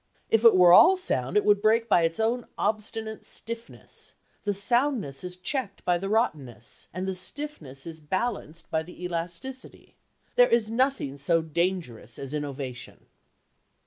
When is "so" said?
11.17-11.43